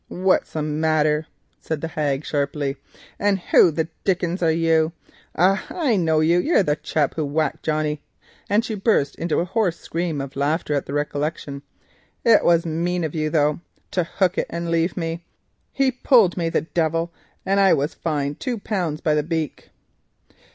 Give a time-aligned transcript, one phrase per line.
[0.07, 1.27] "What's the matter?"
[1.59, 2.75] said the hag sharply,
[3.19, 4.93] "and who the dickens are you?
[5.35, 8.01] Ah, I know now; you're the chap who whacked Johnnie,"
[8.49, 11.61] and she burst into a hoarse scream of laughter at the recollection.
[12.25, 13.59] "It was mean of you though
[13.91, 15.23] to hook it and leave me.
[15.71, 19.69] He pulled me, and I was fined two pounds by the beak."